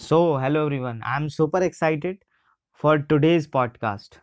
[0.00, 1.02] So, hello everyone.
[1.04, 2.18] I'm super excited
[2.80, 4.16] for today's podcast.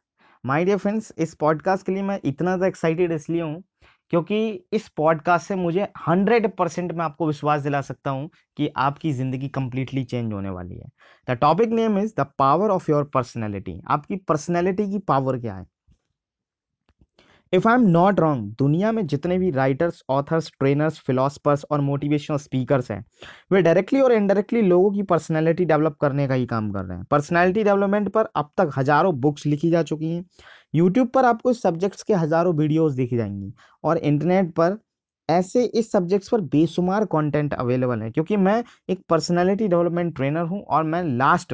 [0.43, 3.63] My dear friends इस podcast के लिए मैं इतना ज़्यादा एक्साइटेड इसलिए हूँ
[4.11, 4.39] क्योंकि
[4.73, 9.49] इस पॉडकास्ट से मुझे हंड्रेड परसेंट मैं आपको विश्वास दिला सकता हूँ कि आपकी ज़िंदगी
[9.49, 10.89] कंप्लीटली चेंज होने वाली है
[11.27, 15.65] the topic name is the power of your personality आपकी पर्सनैलिटी की पावर क्या है
[17.53, 22.37] if I am not wrong दुनिया में जितने भी राइटर्स ऑथर्स ट्रेनर्स फिलोसफर्स और मोटिवेशनल
[22.37, 23.03] स्पीकर्स हैं,
[23.51, 27.05] वे डायरेक्टली और इनडायरेक्टली लोगों की पर्सनैलिटी डेवलप करने का ही काम कर रहे हैं।
[27.11, 30.25] पर्सनैलिटी डेवलपमेंट पर अब तक हज़ारों बुक्स लिखी जा चुकी हैं।
[30.75, 33.53] यूट्यूब पर आपको इस सब्जेक्ट्स के हज़ारों वीडियोज़ देखी जाएँगी
[33.83, 34.77] और इंटरनेट पर
[35.29, 40.61] ऐसे इस सब्जेक्ट्स पर बेशुमार कंटेंट अवेलेबल है, क्योंकि मैं एक पर्सनैलिटी डेवलपमेंट ट्रेनर हूँ
[40.61, 41.53] और मैं लास्ट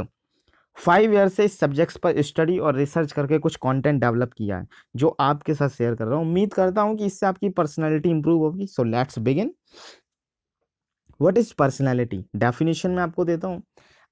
[0.78, 4.68] फाइव ईयर से इस सब्जेक्ट्स पर स्टडी और रिसर्च करके कुछ कंटेंट डेवलप किया है,
[4.96, 8.40] जो आपके साथ शेयर कर रहा हूँ। उम्मीद करता हूँ कि इससे आपकी पर्सनैलिटी इंप्रूव
[8.40, 9.54] होगी। So let's begin.
[11.20, 12.24] What is personality?
[12.36, 13.62] Definition में आपको देता हूँ।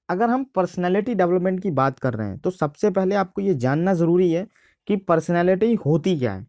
[0.10, 3.94] अगर हम पर्सनैलिटी डेवलपमेंट की बात कर रहे हैं तो सबसे पहले आपको ये जानना
[3.94, 4.48] ज़रूरी है
[4.88, 6.46] कि पर्सनैलिटी होती क्या है।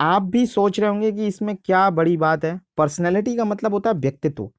[0.00, 3.90] आप भी सोच रहे होंगे कि इसमें क्या बड़ी बात है। पर्सनैलिटी का मतलब होता
[3.90, 4.50] है व्यक्तित्व।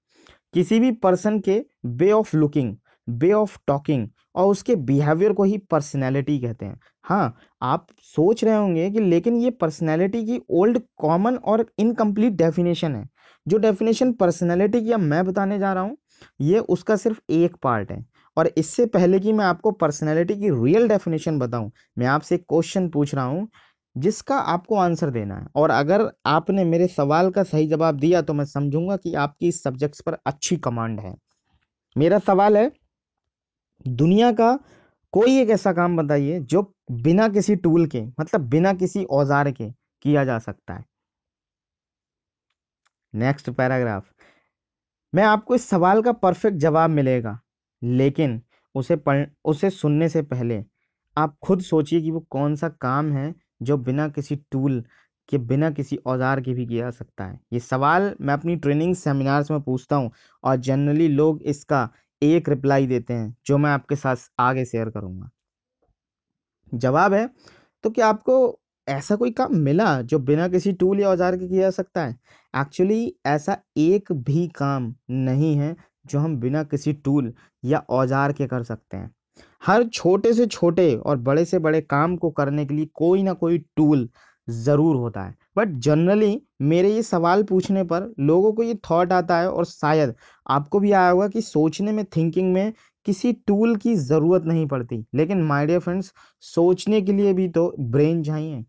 [0.53, 2.75] किसी भी पर्सन के way of looking
[3.07, 8.55] way of talking और उसके बिहेवियर को ही पर्सनैलिटी कहते हैं। हाँ आप सोच रहे
[8.55, 13.07] होंगे कि लेकिन ये पर्सनैलिटी की ओल्ड, कॉमन और इनकम्प्लीट डेफिनेशन है।
[13.45, 15.97] जो डेफिनेशन पर्सनैलिटी की अब मैं बताने जा रहा हूँ,
[16.41, 18.05] ये उसका सिर्फ़ एक पार्ट है।
[18.38, 22.89] और इससे पहले कि मैं आपको पर्सनैलिटी की रियल डेफिनेशन बताऊँ, मैं आपसे एक क्वेश्चन
[22.89, 23.47] पूछ रहा हूँ,
[23.95, 28.33] जिसका आपको आंसर देना है। और अगर आपने मेरे सवाल का सही जवाब दिया तो
[28.33, 31.13] मैं समझूँगा कि आपकी इस सब्जेक्ट्स पर अच्छी कमांड है।
[31.95, 32.72] मेरा सवाल है
[33.86, 34.58] दुनिया का
[35.14, 36.62] कोई एक ऐसा काम बताइए जो
[36.94, 39.70] बिना किसी टूल के मतलब बिना किसी औज़ार के
[40.06, 40.86] किया जा सकता है।
[43.14, 44.12] नेक्स्ट पैराग्राफ
[45.14, 47.40] मैं आपको इस सवाल का परफेक्ट जवाब मिलेगा,
[47.82, 48.42] लेकिन
[48.76, 50.64] उसे पढ़, उसे सुनने से पहले
[51.18, 54.84] आप खुद सोचिए कि वो कौन सा काम है जो बिना किसी टूल
[55.30, 58.96] के, बिना किसी औज़ार के भी किया जा सकता है। ये सवाल मैं अपनी ट्रेनिंग
[58.96, 60.12] सेमिनार्स में पूछता हूँ
[60.44, 61.90] और जनरली लोग इसका
[62.22, 65.30] एक रिप्लाई देते हैं, जो मैं आपके साथ आगे शेयर करूँगा।
[66.72, 67.30] जवाब है
[67.84, 71.62] तो क्या आपको ऐसा कोई काम मिला, जो बिना किसी टूल या औज़ार के किया
[71.62, 72.18] जा सकता है?
[72.54, 75.76] एक्चुअली ऐसा एक भी काम नहीं है,
[76.08, 77.34] जो हम बिना किसी टूल
[77.64, 79.14] या औज़ार के कर सकते हैं।
[79.62, 83.34] हर छोटे से छोटे और बड़े से बड़े काम को करने के लिए कोई ना
[83.34, 84.08] कोई टूल
[84.48, 89.38] ज़रूर होता है। बट जनरली मेरे ये सवाल पूछने पर लोगों को ये थॉट आता
[89.39, 90.13] है और शायद
[90.45, 92.73] आपको भी आया होगा कि सोचने में थिंकिंग में
[93.06, 96.13] किसी टूल की ज़रूरत नहीं पड़ती। लेकिन माय डियर फ्रेंड्स
[96.44, 98.63] सोचने के लिए भी तो ब्रेन चाहिए।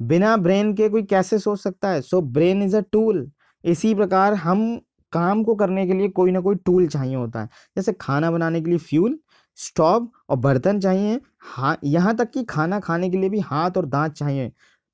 [0.00, 2.00] बिना ब्रेन के कोई कैसे सोच सकता है?
[2.00, 3.30] So brain is a tool
[3.64, 4.80] इसी प्रकार हम
[5.12, 8.60] काम को करने के लिए कोई ना कोई टूल चाहिए होता है। जैसे खाना बनाने
[8.60, 9.18] के लिए फ्यूल
[9.58, 13.86] स्टोव और बर्तन चाहिए। हाँ यहाँ तक कि खाना खाने के लिए भी हाथ और
[13.86, 14.50] दांत चाहिए।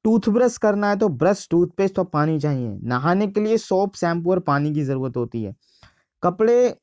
[0.07, 4.39] टूथब्रश करना है तो ब्रश, टूथपेस्ट और पानी चाहिए। नहाने के लिए सोप, शैम्पू और
[4.39, 5.55] पानी की ज़रूरत होती है।
[6.23, 6.75] कपड़े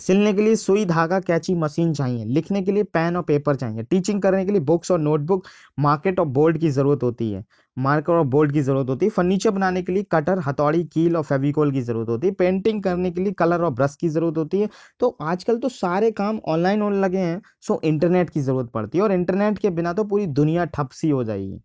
[0.00, 3.82] सिलने के लिए सुई, धागा, कैची, मशीन चाहिए। लिखने के लिए पेन और पेपर चाहिए।
[3.82, 5.44] टीचिंग करने के लिए बुक्स और नोटबुक,
[5.78, 7.44] मार्केट और बोर्ड की ज़रूरत होती है।
[7.78, 11.22] मार्कर और बोर्ड की ज़रूरत होती है। फर्नीचर बनाने के लिए कटर, हथौड़ी, कील और
[11.22, 14.60] फेविकोल की ज़रूरत होती है। पेंटिंग करने के लिए कलर और ब्रश की ज़रूरत होती
[14.60, 14.68] है।
[15.00, 19.04] तो आजकल तो सारे काम ऑनलाइन होने लगे हैं, सो इंटरनेट की ज़रूरत पड़ती है।
[19.04, 21.60] और इंटरनेट के बिना तो पूरी दुनिया ठप सी हो जाएगी।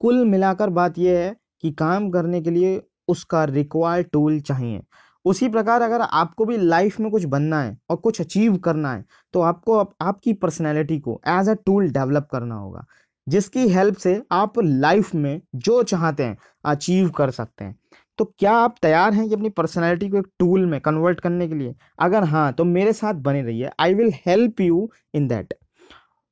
[0.00, 4.80] कुल मिलाकर बात यह है कि काम करने के लिए उसका रिक्वायर्ड टूल चाहिए।
[5.24, 9.04] उसी प्रकार अगर आपको भी लाइफ में कुछ बनना है और कुछ अचीव करना है
[9.34, 12.84] तो आपको आप, आपकी पर्सनैलिटी को एज अ टूल डेवलप करना होगा
[13.26, 17.76] जिसकी हेल्प से आप लाइफ में जो चाहते हैं अचीव कर सकते हैं।
[18.18, 21.54] तो क्या आप तैयार हैं कि अपनी पर्सनैलिटी को एक टूल में कन्वर्ट करने के
[21.54, 21.74] लिए?
[21.98, 25.54] अगर हाँ तो मेरे साथ बने रहिए। I will help you in that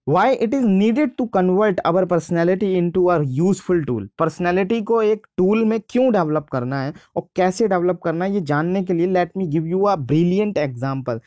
[0.06, 5.27] why it is needed to convert our personality into our useful tool personality को एक
[5.37, 9.06] टूल में क्यों डेवलप करना है और कैसे डेवलप करना है, ये जानने के लिए
[9.06, 11.21] let me give you a brilliant example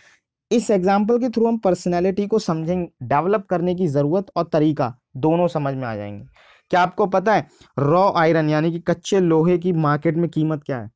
[0.52, 5.48] इस एग्ज़ाम्पल के थ्रू हम पर्सनैलिटी को समझेंगे डेवलप करने की ज़रूरत और तरीका दोनों
[5.48, 6.26] समझ में आ जाएँगे।
[6.72, 7.46] क्या आपको पता है?
[7.78, 10.90] रॉ आयरन यानी कि कच्चे लोहे की मार्केट में कीमत क्या है?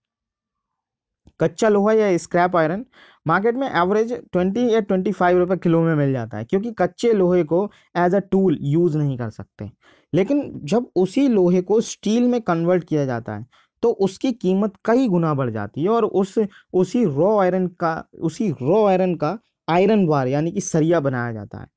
[1.40, 2.86] कच्चा लोहा या स्क्रैप आयरन
[3.26, 7.12] मार्केट में एवरेज ट्वेंटी या ट्वेंटी फाइव रुपये किलो में मिल जाता है, क्योंकि कच्चे
[7.14, 9.70] लोहे को एज अ टूल यूज़ नहीं कर सकते।
[10.14, 13.46] लेकिन जब उसी लोहे को स्टील में कन्वर्ट किया जाता है
[13.84, 16.36] तो उसकी कीमत कई गुना बढ़ जाती है और उस,
[16.74, 19.38] उसी रॉ आयरन का, उसी रॉ आयरन का
[19.68, 21.68] आयरन बार यानी कि सरिया बनाया जाता है।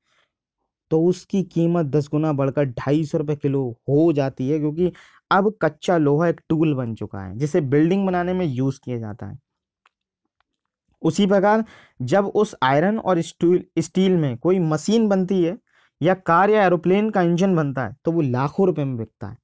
[0.91, 4.91] तो उसकी कीमत दस गुना बढ़कर ढाई सौ रुपये किलो हो जाती है, क्योंकि
[5.31, 9.25] अब कच्चा लोहा एक टूल बन चुका है, जिसे बिल्डिंग बनाने में यूज़ किया जाता
[9.25, 9.37] है।
[11.01, 11.63] उसी प्रकार,
[12.01, 15.57] जब उस आयरन और स्टील स्टील में कोई मशीन बनती है,
[16.01, 19.37] या कार या एरोप्लेन का इंजन बनता है तो वो लाखों रुपए में बिकता है।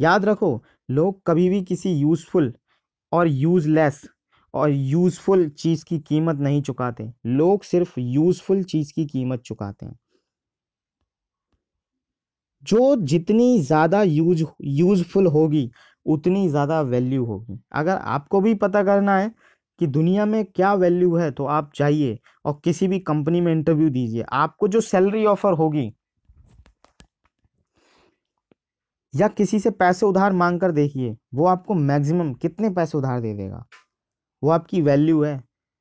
[0.00, 2.52] याद रखो, लोग कभी भी किसी यूजफुल
[3.12, 4.02] और यूजलेस
[4.54, 9.96] और यूजफुल चीज़ की कीमत नहीं चुकाते। लोग सिर्फ़ यूजफुल चीज़ की कीमत चुकाते हैं।
[12.64, 15.70] जो जितनी ज़्यादा यूज़, यूजफुल होगी,
[16.06, 19.30] उतनी ज़्यादा वैल्यू होगी। अगर आपको भी पता करना है
[19.80, 23.88] कि दुनिया में क्या वैल्यू है तो आप जाइए और किसी भी कंपनी में इंटरव्यू
[23.90, 25.92] दीजिए। आपको जो सैलरी ऑफ़र होगी
[29.14, 33.32] या किसी से पैसे उधार मांग कर देखिए, वो आपको मैक्सिमम कितने पैसे उधार दे
[33.34, 33.64] देगा?
[34.42, 35.40] वो आपकी वैल्यू है।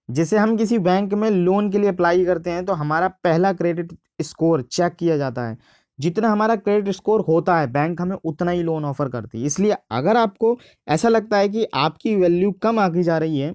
[0.09, 3.93] जैसे हम किसी बैंक में लोन के लिए अप्लाई करते हैं तो हमारा पहला क्रेडिट
[4.21, 5.57] स्कोर चेक किया जाता है।
[5.99, 9.75] जितना हमारा क्रेडिट स्कोर होता है बैंक हमें उतना ही लोन ऑफ़र करती है। इसलिए
[9.91, 10.57] अगर आपको
[10.87, 13.53] ऐसा लगता है कि आपकी वैल्यू कम आकी जा रही है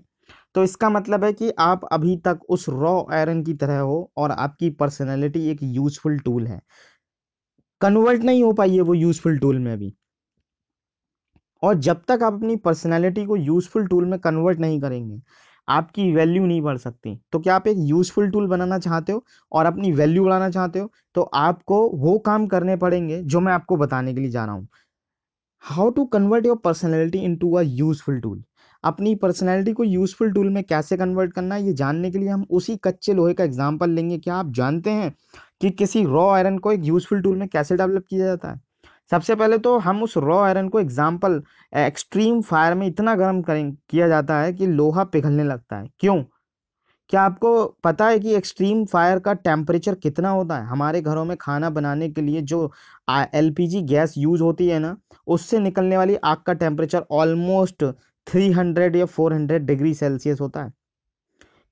[0.54, 4.30] तो इसका मतलब है कि आप अभी तक उस रॉ आयरन की तरह हो और
[4.32, 6.60] आपकी पर्सनैलिटी एक यूजफुल टूल है।
[7.80, 9.92] कन्वर्ट नहीं हो पाई है वो यूजफुल टूल में अभी।
[11.62, 15.20] और जब तक आप अपनी पर्सनैलिटी को यूजफुल टूल में कन्वर्ट नहीं करेंगे
[15.68, 19.66] आपकी वैल्यू नहीं बढ़ सकती। तो क्या आप एक यूजफुल टूल बनाना चाहते हो और
[19.66, 20.90] अपनी वैल्यू बढ़ाना चाहते हो?
[21.14, 24.68] तो आपको वो काम करने पड़ेंगे जो मैं आपको बताने के लिए जा रहा हूँ।
[25.64, 28.42] How to convert your personality into a useful tool
[28.84, 32.44] अपनी पर्सनैलिटी को यूजफुल टूल में कैसे कन्वर्ट करना है, ये जानने के लिए हम
[32.50, 35.14] उसी कच्चे लोहे का एग्ज़ाम्पल लेंगे। क्या आप जानते हैं
[35.60, 38.60] कि किसी रॉ आयरन को एक यूजफुल टूल में कैसे डेवलप किया जाता है?
[39.10, 41.42] सबसे पहले तो हम उस रॉ आयरन को एग्ज़ाम्पल
[41.78, 46.22] एक्सट्रीम फायर में इतना गर्म करें, किया जाता है कि लोहा पिघलने लगता है। क्यों?
[47.10, 50.66] क्या आपको पता है कि एक्सट्रीम फायर का टेम्परेचर कितना होता है?
[50.66, 52.70] हमारे घरों में खाना बनाने के लिए जो
[53.34, 54.96] एलपीजी गैस यूज़ होती है ना,
[55.26, 57.84] उससे निकलने वाली आग का टेम्परेचर ऑलमोस्ट
[58.26, 60.72] थ्री हंड्रेड या फोर हंड्रेड डिग्री सेल्सियस होता है।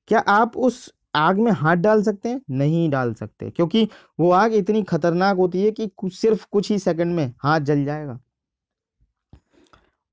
[0.09, 3.89] क्या आप उस आग में हाथ डाल सकते हैं, नहीं डाल सकते। क्योंकि
[4.21, 7.85] वो आग इतनी खतरनाक होती है कि कुछ सिर्फ़ कुछ ही सेकंड में हाथ जल
[7.85, 8.19] जाएगा।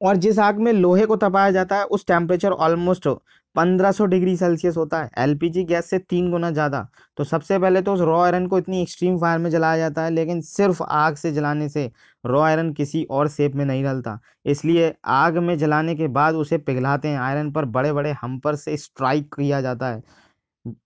[0.02, 3.08] और जिस आग में लोहे को तपाया जाता है, उस टेम्परेचर ऑलमोस्ट
[3.56, 7.94] 1500 डिग्री सेल्सियस होता है। एलपीजी गैस से तीन गुना ज़्यादा। तो सबसे पहले तो
[7.94, 11.32] उस रॉ आयरन को इतनी एक्सट्रीम फायर में जलाया जाता है, लेकिन सिर्फ़ आग से
[11.32, 11.90] जलाने से
[12.24, 16.58] रॉ आयरन किसी और शेप में नहीं डलता इसलिए आग में जलाने के बाद उसे
[16.60, 20.04] पिघलाते हैं। आयरन पर बड़े बड़े हम्पर से स्ट्राइक किया जाता है।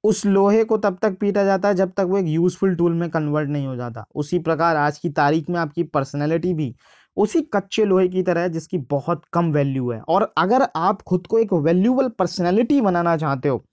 [0.04, 3.10] उस लोहे को तब तक पीटा जाता है जब तक वो एक यूजफुल टूल में
[3.10, 6.74] कन्वर्ट नहीं हो जाता। उसी प्रकार आज की तारीख में आपकी पर्सनैलिटी भी
[7.18, 11.28] उसी कच्चे लोहे की तरह है, जिसकी बहुत कम वैल्यू है। और अगर आप खुद
[11.28, 13.63] को एक वैल्यूबल पर्सनैलिटी बनाना चाहते हो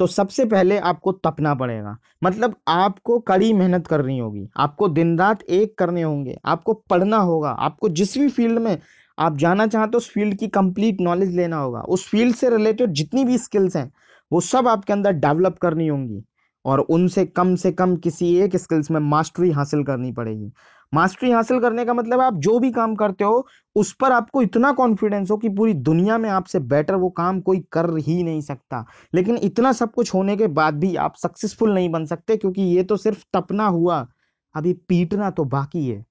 [0.00, 5.42] तो सबसे पहले आपको तपना पड़ेगा। मतलब आपको कड़ी मेहनत करनी होगी, आपको दिन रात
[5.42, 8.78] एक करने होंगे, आपको पढ़ना होगा, आपको जिस भी फ़ील्ड में
[9.18, 12.92] आप जाना चाहते हो, उस फ़ील्ड की कंप्लीट नॉलेज लेना होगा। उस फ़ील्ड से रिलेटेड
[12.92, 13.90] जितनी भी स्किल्स हैं
[14.32, 16.22] वो सब आपके अंदर डेवलप करनी होंगी
[16.64, 20.52] और उनसे कम से कम किसी एक स्किल्स में मास्टरी हासिल करनी पड़ेगी।
[20.92, 23.46] मास्टरी हासिल करने का मतलब आप जो भी काम करते हो,
[23.76, 27.60] उस पर आपको इतना कॉन्फिडेंस हो कि पूरी दुनिया में आपसे बेटर वो काम कोई
[27.72, 28.84] कर ही नहीं सकता।
[29.14, 32.82] लेकिन इतना सब कुछ होने के बाद भी आप सक्सेसफुल नहीं बन सकते क्योंकि ये
[32.82, 34.06] तो सिर्फ़ तपना हुआ।
[34.54, 36.04] अभी पीटना तो बाकी है।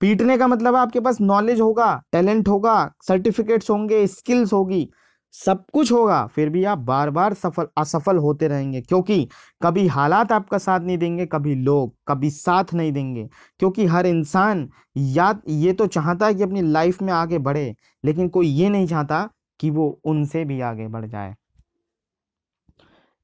[0.00, 2.74] पीटने का मतलब आपके पास नॉलेज होगा टैलेंट होगा
[3.08, 4.88] सर्टिफिकेट्स होंगे स्किल्स होगी।
[5.32, 9.28] सब कुछ होगा, फिर भी आप बार बार सफल, असफल होते रहेंगे। क्योंकि
[9.62, 14.70] कभी हालात आपका साथ नहीं देंगे, कभी लोग, कभी साथ नहीं देंगे। क्योंकि हर इंसान,
[14.96, 18.86] या ये तो चाहता है कि अपनी लाइफ में आगे बढ़े, लेकिन कोई ये नहीं
[18.86, 21.34] चाहता कि वो उनसे भी आगे बढ़ जाए।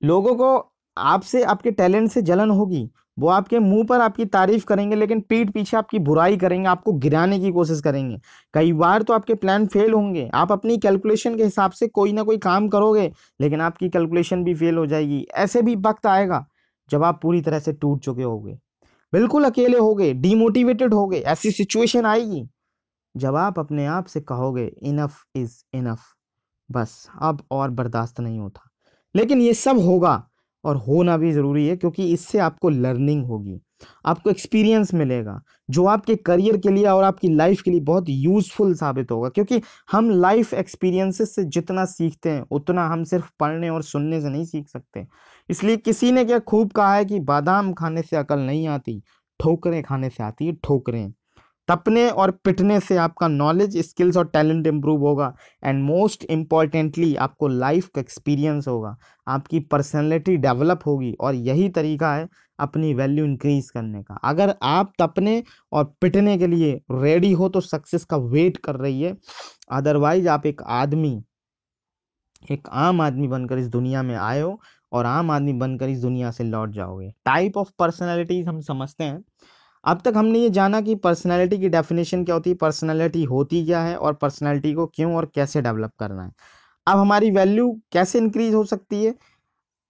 [0.02, 4.96] लोगों को आपसे आपके टैलेंट से जलन होगी, वो आपके मुँह पर आपकी तारीफ़ करेंगे,
[4.96, 8.18] लेकिन पीठ पीछे आपकी बुराई करेंगे, आपको गिराने की कोशिश करेंगे।
[8.54, 12.22] कई बार तो आपके प्लान फेल होंगे। आप अपनी कैलकुलेशन के हिसाब से कोई ना
[12.22, 16.46] कोई काम करोगे, लेकिन आपकी कैलकुलेशन भी फेल हो जाएगी। ऐसे भी वक्त आएगा,
[16.90, 18.58] जब आप पूरी तरह से टूट चुके होगे।
[19.12, 22.48] बिल्कुल अकेले हो होगे डीमोटिवेटेड होगे, ऐसी सिचुएशन आएगी,
[23.16, 26.00] जब आप अपने आप से कहोगे इनफ इज़ इनफ
[26.70, 28.70] बस, अब और बर्दाश्त नहीं होता।
[29.16, 30.28] लेकिन ये सब होगा।
[30.64, 33.60] और होना भी ज़रूरी है, क्योंकि इससे आपको लर्निंग होगी।
[34.06, 35.40] आपको एक्सपीरियंस मिलेगा,
[35.70, 39.60] जो आपके करियर के लिए और आपकी लाइफ के लिए बहुत यूजफुल साबित होगा, क्योंकि
[39.92, 44.44] हम लाइफ एक्सपीरियंसेस से जितना सीखते हैं, उतना हम सिर्फ़ पढ़ने और सुनने से नहीं
[44.44, 45.06] सीख सकते।
[45.48, 49.00] इसलिए किसी ने क्या खूब कहा है कि बादाम खाने से अकल नहीं आती,
[49.40, 51.12] ठोकरें खाने से आती है ठोकरें।
[51.68, 55.32] तपने और पिटने से आपका नॉलेज स्किल्स और टैलेंट इम्प्रूव होगा
[55.64, 62.14] एंड मोस्ट इम्पॉर्टेंटली आपको लाइफ का एक्सपीरियंस होगा। आपकी पर्सनैलिटी डेवलप होगी और यही तरीका
[62.14, 62.28] है
[62.58, 65.42] अपनी वैल्यू इंक्रीज करने का। अगर आप तपने
[65.72, 69.16] और पिटने के लिए रेडी हो तो सक्सेस का वेट कर रही है।
[69.70, 71.22] अदरवाइज़ आप एक आदमी,
[72.42, 74.58] एक आम आदमी बनकर इस दुनिया में आए हो
[74.92, 79.22] और आम आदमी बनकर इस दुनिया से लौट जाओगे। टाइप ऑफ़ पर्सनैलिटीज हम समझते हैं।
[79.84, 82.56] अब तक हमने ये जाना कि पर्सनैलिटी की डेफिनेशन क्या होती है?
[82.56, 83.96] पर्सनैलिटी होती क्या है?
[83.96, 86.32] और पर्सनैलिटी को क्यों और कैसे डेवलप करना है?
[86.86, 89.14] अब हमारी वैल्यू कैसे इंक्रीज हो सकती है?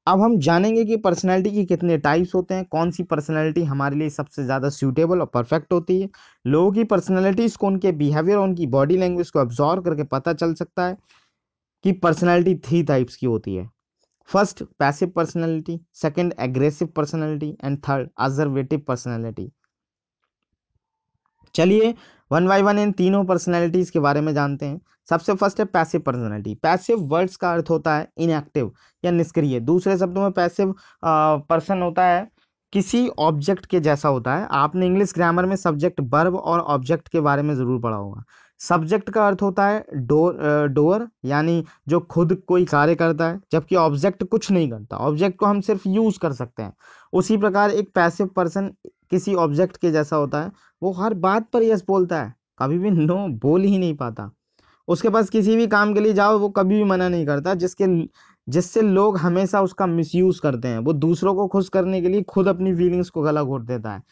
[0.07, 4.11] अब हम जानेंगे कि पर्सनैलिटी के कितने टाइप्स होते हैं। कौन सी पर्सनैलिटी हमारे लिए
[4.11, 6.09] सबसे ज़्यादा सूटेबल और परफेक्ट होती है?
[6.45, 10.55] लोगों की पर्सनैलिटीज़ को, उनके बिहेवियर और उनकी बॉडी लैंग्वेज को ऑब्जॉर्व करके पता चल
[10.55, 10.97] सकता है
[11.85, 13.69] कि पर्सनैलिटी थ्री टाइप्स की होती है।
[14.29, 19.51] First passive personality second aggressive personality and third assertive personality
[21.55, 21.95] चलिए
[22.31, 26.01] वन बाई वन इन तीनों पर्सनैलिटीज के बारे में जानते हैं। सबसे फ़र्स्ट है पैसिव
[26.01, 28.73] पर्सनैलिटी पैसिव वर्ड्स का अर्थ होता है इनएक्टिव
[29.05, 32.29] या निष्क्रिय। दूसरे शब्दों में पैसिव पर्सन होता है,
[32.73, 37.21] किसी ऑब्जेक्ट के जैसा होता है। आपने इंग्लिश ग्रामर में सब्जेक्ट बर्ब और ऑब्जेक्ट के
[37.21, 38.25] बारे में ज़रूर पढ़ा होगा।
[38.61, 43.77] सब्जेक्ट का अर्थ होता है डोर डोअर यानी जो खुद कोई कार्य करता है, जबकि
[43.77, 46.73] ऑब्जेक्ट कुछ नहीं करता। ऑब्जेक्ट को हम सिर्फ़ यूज़ कर सकते हैं।
[47.13, 48.71] उसी प्रकार एक पैसिव पर्सन
[49.11, 50.51] किसी ऑब्जेक्ट के जैसा होता है
[50.85, 54.31] वो हर बात पर यस बोलता है। कभी भी नो बोल ही नहीं पाता।
[54.89, 57.87] उसके पास किसी भी काम के लिए जाओ, वो कभी भी मना नहीं करता, जिसके
[58.49, 62.49] जिससे लोग हमेशा उसका मिसयूज करते हैं। वो दूसरों को खुश करने के लिए खुद
[62.49, 64.03] अपनी फीलिंग्स को गला घोट देता है।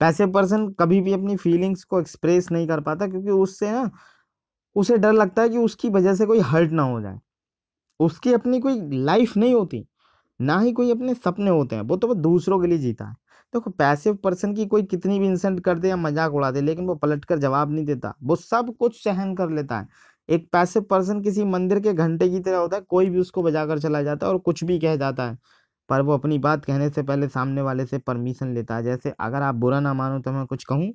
[0.00, 3.90] पैसे पर्सन कभी भी अपनी फीलिंग्स को एक्सप्रेस नहीं कर पाता, क्योंकि उससे ना,
[4.76, 7.20] उसे डर लगता है कि उसकी वजह से कोई हर्ट ना हो जाए।
[8.00, 9.86] उसकी अपनी कोई लाइफ नहीं होती,
[10.40, 13.16] ना ही कोई अपने सपने होते हैं। वो तो वो दूसरों के लिए जीता है।
[13.54, 16.86] देखो, पैसिव पर्सन की कोई कितनी भी इंसल्ट कर दे या मज़ाक उड़ा दे, लेकिन
[16.86, 19.88] वो पलट कर जवाब नहीं देता। वो सब कुछ सहन कर लेता है।
[20.28, 23.78] एक पैसिव पर्सन किसी मंदिर के घंटे की तरह होता है, कोई भी उसको बजाकर
[23.78, 25.36] चला जाता है और कुछ भी कह जाता है।
[25.88, 29.42] पर वो अपनी बात कहने से पहले सामने वाले से परमिशन लेता है। जैसे, अगर
[29.42, 30.92] आप बुरा ना मानो तो मैं कुछ कहूँ?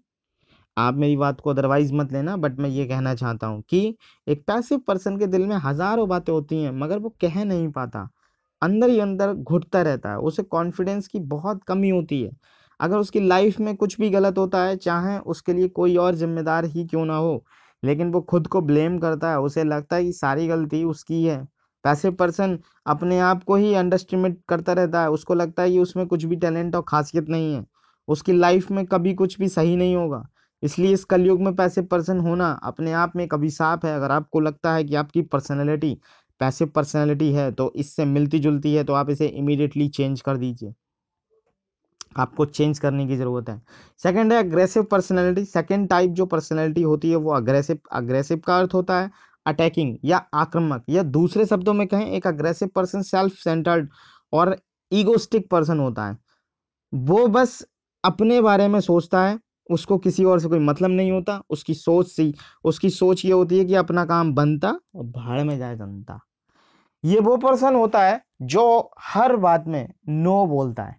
[0.78, 3.96] आप मेरी बात को अदरवाइज़ मत लेना बट मैं ये कहना चाहता हूँ कि
[4.28, 8.10] एक पैसिव पर्सन के दिल में हज़ारों बातें होती हैं, मगर वो कह नहीं पाता।
[8.62, 12.32] अंदर ही अंदर घुटता रहता है, उसे कॉन्फिडेंस की बहुत कमी होती है।
[12.80, 16.66] अगर उसकी लाइफ में कुछ भी गलत होता है, चाहे उसके लिए कोई और जिम्मेदार
[16.66, 17.44] ही क्यों ना हो,
[17.84, 21.48] लेकिन वो खुद को ब्लेम करता है, उसे लगता है कि सारी गलती उसकी है।
[21.84, 26.08] पैसिव पर्सन अपने आप को ही अंडरस्टिमेट करता रहता है, उसको लगता है कि उसमें
[26.08, 27.66] कुछ भी टैलेंट और खासियत नहीं है।
[28.08, 30.24] उसकी लाइफ में कभी कुछ भी सही नहीं होगा।
[30.64, 34.40] इसलिए इस कलयुग में पैसिव पर्सन होना अपने आप में एक अभिशाप है, अगर आपको
[34.40, 35.98] लगता है कि आपकी पर्सनैलिटी
[36.42, 40.74] पैसिव पर्सनैलिटी है तो इससे मिलती जुलती है तो आप इसे इमीडिएटली चेंज कर दीजिए।
[42.18, 43.62] आपको चेंज करने की ज़रूरत है।
[44.04, 48.74] सेकंड है अग्रेसिव पर्सनैलिटी सेकंड टाइप जो पर्सनैलिटी होती है, वो अग्रेसिव अग्रेसिव का अर्थ
[48.74, 49.10] होता है
[49.46, 53.90] अटैकिंग या आक्रामक, या दूसरे शब्दों में कहें, एक अग्रेसिव पर्सन सेल्फ सेंटर्ड
[54.34, 54.56] और
[54.92, 56.18] ईगोस्टिक पर्सन होता है।
[56.94, 57.62] वो बस
[58.04, 62.08] अपने बारे में सोचता है उसको किसी और से कोई मतलब नहीं होता। उसकी सोच
[62.08, 66.20] सी उसकी सोच ये होती है कि अपना काम बनता और भाड़ में जाए जनता।
[67.04, 70.96] ये वो पर्सन होता है जो हर बात में नो बोलता है।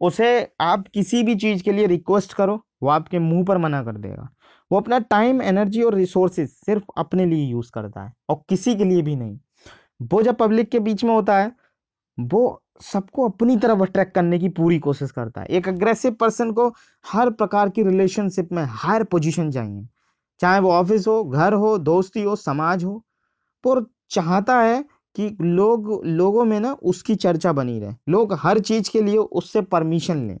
[0.00, 3.96] उसे आप किसी भी चीज़ के लिए रिक्वेस्ट करो, वो आपके मुँह पर मना कर
[3.96, 4.28] देगा।
[4.70, 8.84] वो अपना टाइम एनर्जी और रिसोर्सेज सिर्फ़ अपने लिए यूज़ करता है और किसी के
[8.84, 9.38] लिए भी नहीं।
[10.12, 11.52] वो जब पब्लिक के बीच में होता है,
[12.18, 16.74] वो सबको अपनी तरफ़ अट्रैक्ट करने की पूरी कोशिश करता है। एक अग्रेसिव पर्सन को
[17.12, 19.88] हर प्रकार की रिलेशनशिप में हायर पोजीशन चाहिए।
[20.40, 23.04] चाहे वो ऑफ़िस हो, घर हो, दोस्ती हो, समाज हो,
[23.66, 28.90] पर चाहता है कि लोग, लोगों में ना उसकी चर्चा बनी रहे। लोग हर चीज़
[28.90, 30.38] के लिए उससे परमिशन लें।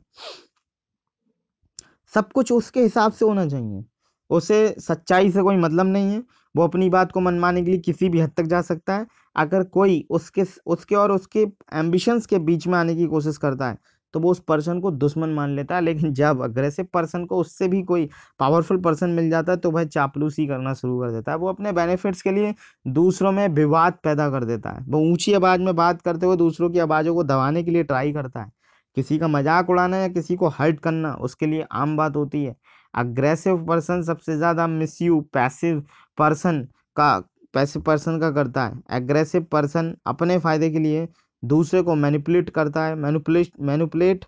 [2.14, 3.84] सब कुछ उसके हिसाब से होना चाहिए।
[4.30, 6.22] उसे सच्चाई से कोई मतलब नहीं है।
[6.54, 9.06] वो अपनी बात को मनवाने के लिए किसी भी हद तक जा सकता है।
[9.36, 13.78] अगर कोई उसके उसके और उसके एम्बिशंस के बीच में आने की कोशिश करता है
[14.14, 17.68] तो वो उस पर्सन को दुश्मन मान लेता है। लेकिन जब अग्रेसिव पर्सन को उससे
[17.68, 18.08] भी कोई
[18.40, 21.72] पावरफुल पर्सन मिल जाता है तो वह चापलूसी करना शुरू कर देता है। वो अपने
[21.72, 22.54] बेनिफिट्स के लिए
[22.90, 26.70] दूसरों में विवाद पैदा कर देता है। वो ऊँची आवाज़ में बात करते हुए दूसरों
[26.70, 28.50] की आवाज़ों को दबाने के लिए ट्राई करता है।
[28.96, 32.54] किसी का मज़ाक उड़ाना या किसी को हर्ट करना, उसके लिए आम बात होती है।
[32.94, 35.84] अग्रेसिव पर्सन सबसे ज़्यादा मिसयू पैसिव
[36.18, 36.60] पर्सन
[36.96, 37.18] का
[37.54, 41.06] पैसिव पर्सन का करता है। एग्रेसिव पर्सन अपने फ़ायदे के लिए
[41.42, 44.24] दूसरे को मैनिपुलेट करता है। मैनिपुलेट मैनिपुलेट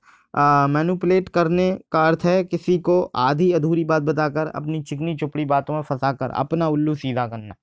[0.71, 5.75] मैनिपुलेट करने का अर्थ है किसी को आधी अधूरी बात बताकर, अपनी चिकनी चुपड़ी बातों
[5.75, 7.55] में फंसाकर, अपना उल्लू सीधा करना।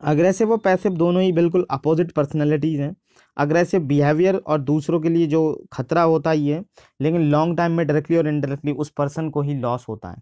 [0.00, 2.94] अग्रेसिव और पैसिव दोनों ही बिल्कुल अपोजिट पर्सनैलिटीज़ हैं।
[3.36, 6.62] अग्रेसिव बिहेवियर और दूसरों के लिए जो खतरा होता ही है,
[7.00, 10.16] लेकिन लॉन्ग टाइम में डायरेक्टली और इनडायरेक्टली उस पर्सन को ही लॉस होता है।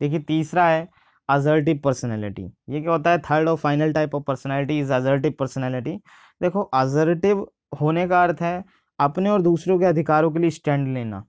[0.00, 0.88] देखिए, तीसरा है
[1.28, 3.18] अजर्टिव पर्सनैलिटी ये क्या होता है?
[3.20, 5.96] थर्ड और final type of personality is assertive personality
[6.40, 7.46] देखो अजर्टिव
[7.80, 8.62] होने का अर्थ है
[8.98, 11.22] अपने और दूसरों के अधिकारों के लिए स्टैंड लेना।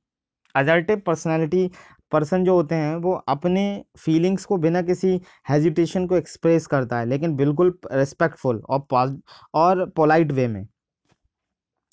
[0.55, 1.69] अजर्टिव पर्सनैलिटी
[2.11, 5.19] पर्सन जो होते हैं, वो अपने फीलिंग्स को बिना किसी
[5.49, 9.17] हेजिटेशन को एक्सप्रेस करता है, लेकिन बिल्कुल रिस्पेक्टफुल और पॉज
[9.53, 10.65] और पोलाइट वे में।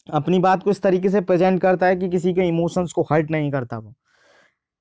[0.09, 3.31] अपनी बात को इस तरीके से प्रेजेंट करता है कि किसी के इमोशंस को हर्ट
[3.31, 3.95] नहीं करता वो।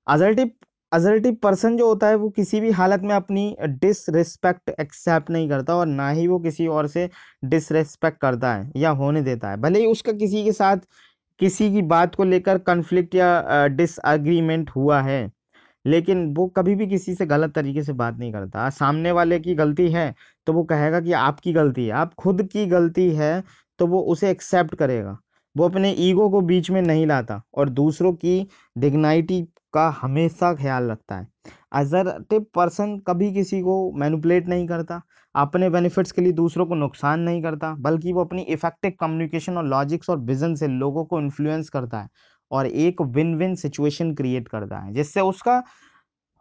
[0.07, 0.51] अजर्टिव
[0.91, 5.75] अजर्टिव पर्सन जो होता है वो किसी भी हालत में अपनी डिसरिस्पेक्ट एक्सेप्ट नहीं करता
[5.75, 7.09] और ना ही वो किसी और से
[7.45, 10.77] डिसरिस्पेक्ट करता है या होने देता है। भले ही उसका किसी के साथ
[11.39, 15.31] किसी की बात को लेकर कन्फ्लिक्ट या डिसएग्रीमेंट हुआ है,
[15.85, 19.55] लेकिन वो कभी भी किसी से गलत तरीके से बात नहीं करता। सामने वाले की
[19.55, 20.13] गलती है
[20.47, 23.43] तो वो कहेगा कि आपकी गलती है, आप खुद की गलती है
[23.79, 25.17] तो वो उसे एक्सेप्ट करेगा।
[25.55, 29.41] वो अपने ईगो को बीच में नहीं लाता और दूसरों की डिग्नाइटी
[29.73, 31.27] का हमेशा ख्याल रखता है।
[31.73, 35.01] अजर्टिव पर्सन कभी किसी को मैनुपलेट नहीं करता।
[35.35, 39.65] अपने बेनिफिट्स के लिए दूसरों को नुकसान नहीं करता, बल्कि वो अपनी इफ़ेक्टिव कम्युनिकेशन और
[39.65, 42.09] लॉजिक्स और विजन से लोगों को इन्फ्लुएंस करता है
[42.51, 45.61] और एक विन विन सिचुएशन क्रिएट करता है, जिससे उसका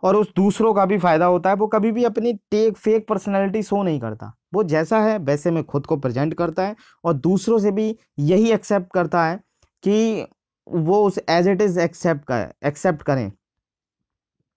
[0.03, 3.63] और उस दूसरों का भी फ़ायदा होता है, वो कभी भी अपनी टेक, फेक पर्सनैलिटी
[3.63, 7.59] शो नहीं करता। वो जैसा है, वैसे में खुद को प्रेजेंट करता है और दूसरों
[7.59, 9.37] से भी यही एक्सेप्ट करता है
[9.85, 10.27] कि
[10.67, 13.31] वो उस एज इट इज़ एक्सेप्ट कर एक्सेप्ट करें।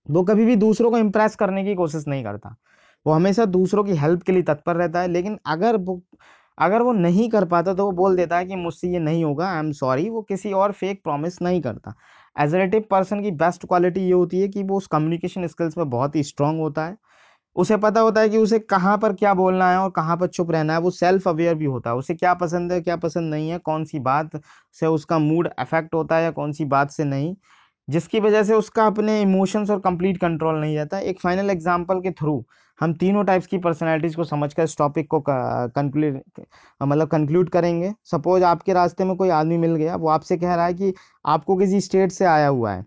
[0.08, 2.56] वो कभी भी दूसरों को इम्प्रेस करने की कोशिश नहीं करता।
[3.06, 6.02] वो हमेशा दूसरों की हेल्प के लिए तत्पर रहता है, लेकिन अगर वो
[6.58, 9.50] अगर वो नहीं कर पाता तो वो बोल देता है कि मुझसे ये नहीं होगा
[9.50, 11.94] आई एम सॉरी वो किसी और फेक प्रॉमिस नहीं करता।
[12.36, 16.16] एजरेटिव पर्सन की बेस्ट क्वालिटी ये होती है कि वो उस कम्युनिकेशन स्किल्स में बहुत
[16.16, 16.98] ही स्ट्रांग होता है।
[17.56, 20.52] उसे पता होता है कि उसे कहाँ पर क्या बोलना है और कहाँ पर चुप
[20.52, 23.50] रहना है, वो सेल्फ अवेयर भी होता है। उसे क्या पसंद है, क्या पसंद नहीं
[23.50, 24.40] है कौन सी बात
[24.76, 27.36] से उसका मूड अफेक्ट होता है या कौन सी बात से नहीं,
[27.88, 32.12] जिसकी वजह से उसका अपने इमोशंस और कंप्लीट कंट्रोल नहीं रहता। एक फाइनल एग्जांपल के
[32.12, 32.44] थ्रू
[32.80, 36.20] हम तीनों टाइप्स की पर्सनैलिटीज़ को समझकर इस टॉपिक को कंक्लूड
[36.82, 40.66] मतलब कंक्लूड करेंगे। सपोज़ आपके रास्ते में कोई आदमी मिल गया वो आपसे कह रहा
[40.66, 40.94] है कि
[41.26, 42.86] आपको किसी स्टेट से आया हुआ है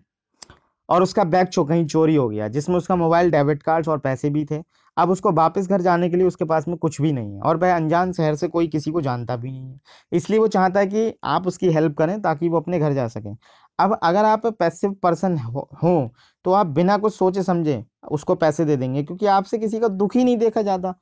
[0.89, 4.29] और उसका बैग चो कहीं चोरी हो गया जिसमें उसका मोबाइल डेबिट कार्ड्स और पैसे
[4.29, 4.61] भी थे।
[4.97, 7.57] अब उसको वापस घर जाने के लिए उसके पास में कुछ भी नहीं है और
[7.57, 9.79] वह अनजान शहर से कोई किसी को जानता भी नहीं है।
[10.11, 13.35] इसलिए वो चाहता है कि आप उसकी हेल्प करें ताकि वो अपने घर जा सकें।
[13.79, 16.13] अब अगर आप पैसिव पर्सन हो, हो
[16.45, 20.15] तो आप बिना कुछ सोचे समझे उसको पैसे दे देंगे, क्योंकि आपसे किसी का दुख
[20.15, 20.93] ही नहीं देखा जाता।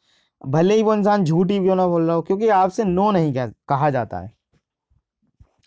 [0.42, 3.34] भले ही वो इंसान झूठ ही क्यों ना बोल रहा हो, क्योंकि आपसे नो नहीं
[3.70, 4.32] कहा जाता है।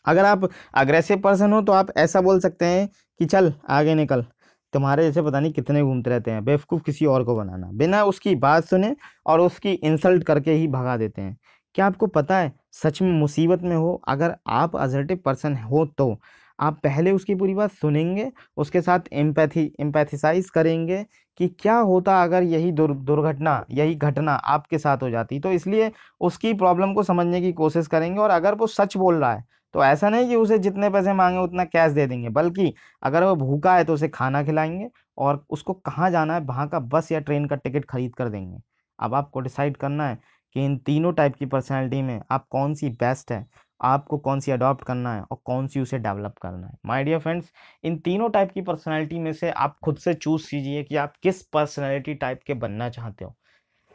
[0.07, 2.89] अगर आप अग्रेसिव पर्सन हो तो आप ऐसा बोल सकते हैं
[3.21, 4.25] कि चल, आगे निकल।
[4.73, 8.35] तुम्हारे जैसे पता नहीं कितने घूमते रहते हैं, बेवकूफ़ किसी और को बनाना। बिना उसकी
[8.37, 8.95] बात सुने
[9.27, 11.37] और उसकी इंसल्ट करके ही भगा देते हैं।
[11.75, 14.01] क्या आपको पता है, सच में मुसीबत में हो?
[14.09, 16.15] अगर आप अजर्टिव पर्सन हो तो।
[16.59, 21.05] आप पहले उसकी पूरी बात सुनेंगे, उसके साथ एम्पैथी एम्पैथिसाइज करेंगे
[21.41, 25.91] कि क्या होता अगर यही दुर, दुर्घटना, यही घटना आपके साथ हो जाती। तो इसलिए
[26.23, 29.83] उसकी प्रॉब्लम को समझने की कोशिश करेंगे और अगर वो सच बोल रहा है तो
[29.85, 33.75] ऐसा नहीं कि उसे जितने पैसे मांगे उतना कैश दे देंगे, बल्कि अगर वो भूखा
[33.77, 34.89] है तो उसे खाना खिलाएँगे
[35.19, 38.59] और उसको कहाँ जाना है, वहाँ का बस या ट्रेन का टिकट खरीद कर देंगे।
[38.99, 40.19] अब आपको डिसाइड करना है
[40.57, 43.45] कि इन तीनों टाइप की पर्सनैलिटी में आप कौन सी बेस्ट है?
[43.81, 47.19] आपको कौन सी अडॉप्ट करना है और कौन सी उसे डेवलप करना है। माय डियर
[47.19, 47.53] फ्रेंड्स
[47.85, 51.43] इन तीनों टाइप की पर्सनैलिटी में से आप खुद से चूज़ कीजिए कि आप किस
[51.43, 53.35] पर्सनैलिटी टाइप के बनना चाहते हो।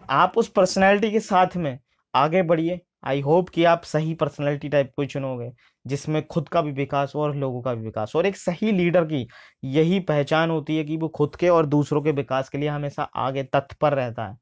[0.09, 1.79] आप उस पर्सनैलिटी के साथ में
[2.15, 5.51] आगे बढ़िए। आई होप कि आप सही पर्सनैलिटी टाइप को चुनोगे,
[5.87, 8.71] जिसमें खुद का भी विकास हो और लोगों का भी विकास हो। और एक सही
[8.71, 9.27] लीडर की
[9.63, 13.03] यही पहचान होती है कि वो खुद के और दूसरों के विकास के लिए हमेशा
[13.03, 14.37] आगे तत्पर रहता है।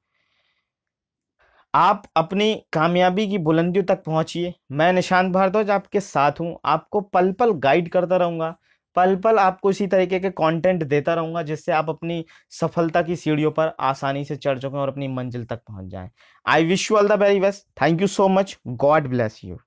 [1.73, 7.32] आप अपनी कामयाबी की बुलंदियों तक पहुंचिए। मैं निशांत भारद्वाज आपके साथ हूँ। आपको पल
[7.32, 8.56] पल गाइड करता रहूँगा।
[8.95, 13.51] पल पल आपको इसी तरीके के कंटेंट देता रहूँगा, जिससे आप अपनी सफलता की सीढ़ियों
[13.51, 16.10] पर आसानी से चढ़ चुके और अपनी मंजिल तक पहुँच जाएँ।
[16.45, 19.58] I wish you all the very best thank you so much God bless you